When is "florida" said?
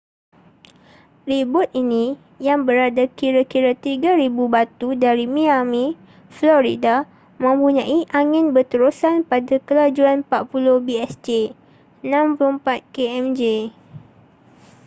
6.35-6.95